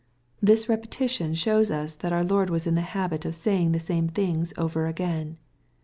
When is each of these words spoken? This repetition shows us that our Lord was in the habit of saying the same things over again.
This 0.41 0.67
repetition 0.67 1.35
shows 1.35 1.69
us 1.69 1.93
that 1.93 2.11
our 2.11 2.23
Lord 2.23 2.49
was 2.49 2.65
in 2.65 2.73
the 2.73 2.81
habit 2.81 3.23
of 3.23 3.35
saying 3.35 3.71
the 3.71 3.79
same 3.79 4.07
things 4.09 4.51
over 4.57 4.87
again. 4.87 5.37